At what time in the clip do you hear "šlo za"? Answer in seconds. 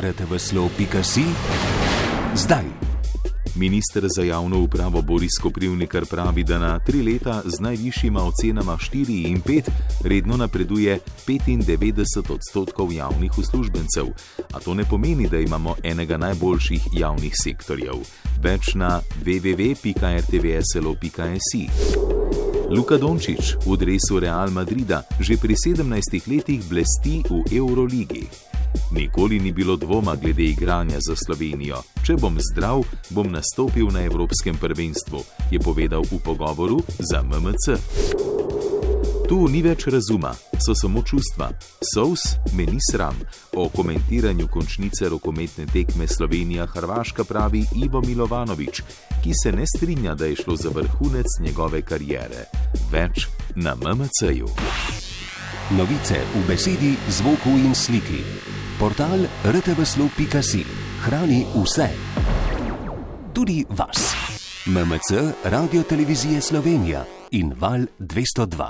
50.40-50.72